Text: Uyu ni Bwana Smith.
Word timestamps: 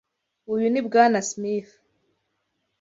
Uyu 0.53 0.67
ni 0.69 0.81
Bwana 0.87 1.19
Smith. 1.29 1.71